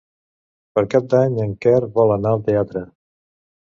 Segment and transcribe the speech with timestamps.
[0.77, 2.87] Per Cap d'Any en Quer vol anar al teatre.